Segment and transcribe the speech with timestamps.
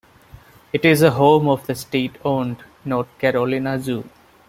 [0.73, 4.03] It is the home of the state-owned North Carolina Zoo.